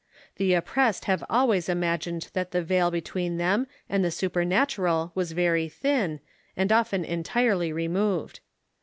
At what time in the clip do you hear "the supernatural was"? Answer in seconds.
4.03-5.33